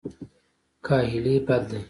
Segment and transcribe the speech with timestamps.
[0.85, 1.79] کاهلي بد دی.